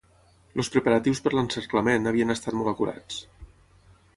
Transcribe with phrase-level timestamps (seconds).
[0.61, 3.21] Els preparatius per l'encerclament havien estat molt acurats.